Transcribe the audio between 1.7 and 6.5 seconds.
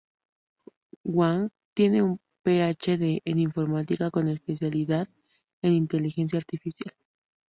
Tiene un PhD en informática con especialidad en inteligencia